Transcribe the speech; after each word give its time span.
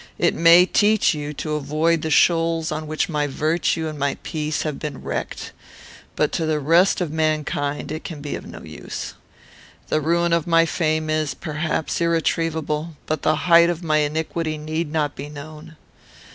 It 0.17 0.33
may 0.33 0.65
teach 0.65 1.13
you 1.13 1.31
to 1.35 1.53
avoid 1.53 2.01
the 2.01 2.09
shoals 2.09 2.71
on 2.71 2.87
which 2.87 3.07
my 3.07 3.27
virtue 3.27 3.87
and 3.87 3.99
my 3.99 4.17
peace 4.23 4.63
have 4.63 4.79
been 4.79 5.03
wrecked; 5.03 5.51
but 6.15 6.31
to 6.31 6.47
the 6.47 6.59
rest 6.59 7.01
of 7.01 7.11
mankind 7.11 7.91
it 7.91 8.03
can 8.03 8.19
be 8.19 8.35
of 8.35 8.47
no 8.47 8.63
use. 8.63 9.13
The 9.89 10.01
ruin 10.01 10.33
of 10.33 10.47
my 10.47 10.65
fame 10.65 11.07
is, 11.11 11.35
perhaps, 11.35 12.01
irretrievable; 12.01 12.95
but 13.05 13.21
the 13.21 13.35
height 13.45 13.69
of 13.69 13.83
my 13.83 13.97
iniquity 13.97 14.57
need 14.57 14.91
not 14.91 15.15
be 15.15 15.29
known. 15.29 15.75